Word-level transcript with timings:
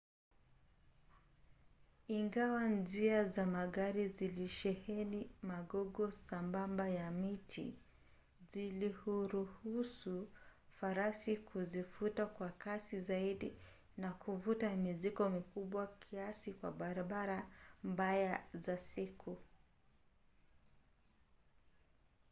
ingawa 2.07 2.69
njia 2.69 3.25
za 3.29 3.45
magari 3.45 4.07
zilisheheni 4.07 5.29
magogo 5.41 6.11
sambamba 6.11 6.87
ya 6.89 7.11
miti 7.11 7.75
zilihuruhusu 8.53 10.27
farasi 10.79 11.37
kuzivuta 11.37 12.25
kwa 12.25 12.49
kasi 12.49 13.01
zaidi 13.01 13.53
na 13.97 14.11
kuvuta 14.11 14.75
mizigo 14.75 15.29
mikubwa 15.29 15.87
kiasi 15.87 16.53
kwa 16.53 16.71
barabara 16.71 17.47
mbaya 17.83 18.43
za 18.53 18.77
siku 18.77 19.37